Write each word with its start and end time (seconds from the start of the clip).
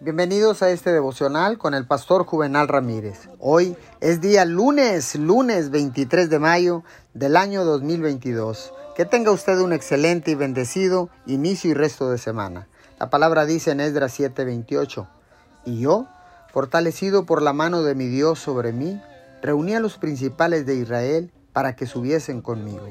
Bienvenidos 0.00 0.62
a 0.62 0.70
este 0.70 0.92
devocional 0.92 1.58
con 1.58 1.74
el 1.74 1.84
pastor 1.84 2.24
Juvenal 2.24 2.68
Ramírez. 2.68 3.28
Hoy 3.40 3.76
es 4.00 4.20
día 4.20 4.44
lunes, 4.44 5.16
lunes 5.16 5.70
23 5.70 6.30
de 6.30 6.38
mayo 6.38 6.84
del 7.14 7.36
año 7.36 7.64
2022. 7.64 8.72
Que 8.94 9.06
tenga 9.06 9.32
usted 9.32 9.58
un 9.58 9.72
excelente 9.72 10.30
y 10.30 10.36
bendecido 10.36 11.10
inicio 11.26 11.72
y 11.72 11.74
resto 11.74 12.08
de 12.10 12.18
semana. 12.18 12.68
La 13.00 13.10
palabra 13.10 13.44
dice 13.44 13.72
en 13.72 13.80
Esdras 13.80 14.16
7:28, 14.16 15.08
y 15.64 15.80
yo, 15.80 16.06
fortalecido 16.52 17.26
por 17.26 17.42
la 17.42 17.52
mano 17.52 17.82
de 17.82 17.96
mi 17.96 18.06
Dios 18.06 18.38
sobre 18.38 18.72
mí, 18.72 19.02
reuní 19.42 19.74
a 19.74 19.80
los 19.80 19.98
principales 19.98 20.64
de 20.64 20.76
Israel 20.76 21.32
para 21.52 21.74
que 21.74 21.86
subiesen 21.86 22.40
conmigo. 22.40 22.86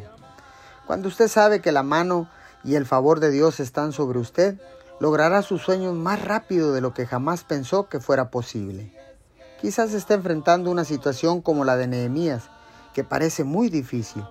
Cuando 0.85 1.07
usted 1.07 1.29
sabe 1.29 1.61
que 1.61 1.71
la 1.71 1.83
mano 1.83 2.29
y 2.65 2.75
el 2.75 2.85
favor 2.85 3.21
de 3.21 3.31
Dios 3.31 3.61
están 3.61 3.93
sobre 3.93 4.19
usted, 4.19 4.59
logrará 4.99 5.41
sus 5.41 5.61
sueños 5.61 5.93
más 5.93 6.23
rápido 6.23 6.73
de 6.73 6.81
lo 6.81 6.93
que 6.93 7.05
jamás 7.05 7.43
pensó 7.43 7.87
que 7.87 7.99
fuera 7.99 8.31
posible. 8.31 8.93
Quizás 9.61 9.93
esté 9.93 10.15
enfrentando 10.15 10.71
una 10.71 10.85
situación 10.85 11.41
como 11.41 11.65
la 11.65 11.77
de 11.77 11.87
Nehemías, 11.87 12.49
que 12.93 13.03
parece 13.03 13.43
muy 13.43 13.69
difícil. 13.69 14.23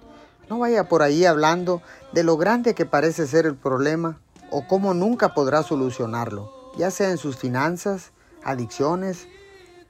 No 0.48 0.59
vaya 0.59 0.88
por 0.88 1.02
ahí 1.02 1.24
hablando 1.24 1.83
de 2.12 2.23
lo 2.23 2.37
grande 2.37 2.74
que 2.74 2.87
parece 2.87 3.27
ser 3.27 3.47
el 3.47 3.57
problema 3.57 4.21
o 4.51 4.66
cómo 4.69 4.95
nunca 4.95 5.34
podrá 5.34 5.62
solucionarlo, 5.62 6.52
ya 6.77 6.91
sea 6.91 7.10
en 7.10 7.19
sus 7.19 7.37
finanzas, 7.37 8.12
adicciones, 8.45 9.27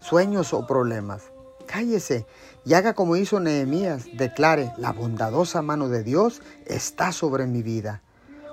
sueños 0.01 0.55
o 0.55 0.67
problemas. 0.67 1.25
Cállese 1.67 2.27
y 2.65 2.75
haga 2.75 2.95
como 2.95 3.17
hizo 3.17 3.41
Nehemías, 3.41 4.07
declare, 4.15 4.73
la 4.79 4.93
bondadosa 4.93 5.63
mano 5.63 5.89
de 5.89 6.03
Dios 6.03 6.41
está 6.65 7.13
sobre 7.13 7.47
mi 7.47 7.63
vida. 7.63 8.03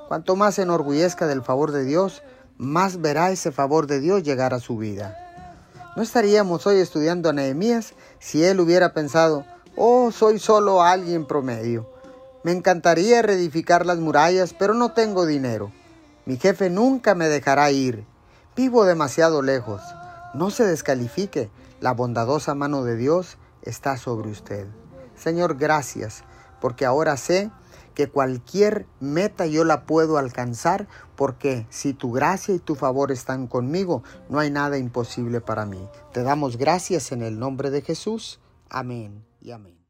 Cuanto 0.07 0.35
más 0.35 0.55
se 0.55 0.63
enorgullezca 0.63 1.27
del 1.27 1.41
favor 1.41 1.71
de 1.71 1.83
Dios, 1.83 2.23
más 2.57 3.01
verá 3.01 3.31
ese 3.31 3.51
favor 3.51 3.87
de 3.87 3.99
Dios 3.99 4.23
llegar 4.23 4.53
a 4.53 4.59
su 4.59 4.77
vida. 4.77 5.17
No 5.95 6.01
estaríamos 6.03 6.65
hoy 6.65 6.77
estudiando 6.77 7.29
a 7.29 7.33
Nehemías 7.33 7.93
si 8.19 8.43
él 8.43 8.59
hubiera 8.59 8.93
pensado, 8.93 9.45
oh, 9.75 10.11
soy 10.11 10.39
solo 10.39 10.81
alguien 10.81 11.25
promedio. 11.25 11.89
Me 12.43 12.51
encantaría 12.51 13.21
reedificar 13.21 13.85
las 13.85 13.99
murallas, 13.99 14.53
pero 14.53 14.73
no 14.73 14.91
tengo 14.93 15.25
dinero. 15.25 15.71
Mi 16.25 16.37
jefe 16.37 16.69
nunca 16.69 17.15
me 17.15 17.27
dejará 17.27 17.71
ir. 17.71 18.05
Vivo 18.55 18.85
demasiado 18.85 19.41
lejos. 19.41 19.81
No 20.33 20.49
se 20.49 20.65
descalifique. 20.65 21.49
La 21.79 21.93
bondadosa 21.93 22.55
mano 22.55 22.83
de 22.83 22.95
Dios 22.95 23.37
está 23.61 23.97
sobre 23.97 24.29
usted. 24.29 24.67
Señor, 25.15 25.57
gracias, 25.57 26.23
porque 26.59 26.85
ahora 26.85 27.17
sé 27.17 27.51
que 27.93 28.09
cualquier 28.09 28.85
meta 28.99 29.45
yo 29.45 29.63
la 29.63 29.85
puedo 29.85 30.17
alcanzar 30.17 30.87
porque 31.15 31.65
si 31.69 31.93
tu 31.93 32.11
gracia 32.11 32.55
y 32.55 32.59
tu 32.59 32.75
favor 32.75 33.11
están 33.11 33.47
conmigo, 33.47 34.03
no 34.29 34.39
hay 34.39 34.49
nada 34.49 34.77
imposible 34.77 35.41
para 35.41 35.65
mí. 35.65 35.87
Te 36.11 36.23
damos 36.23 36.57
gracias 36.57 37.11
en 37.11 37.21
el 37.21 37.39
nombre 37.39 37.69
de 37.69 37.81
Jesús. 37.81 38.39
Amén 38.69 39.25
y 39.41 39.51
amén. 39.51 39.82